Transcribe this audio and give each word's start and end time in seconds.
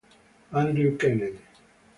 Andrew 0.51 0.97
Kennedy 0.97 1.37